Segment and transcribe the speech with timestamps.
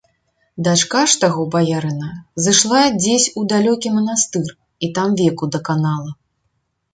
[0.67, 2.09] Дачка ж таго баярына
[2.45, 4.47] зышла дзесь у далёкі манастыр
[4.89, 6.11] і там веку даканала.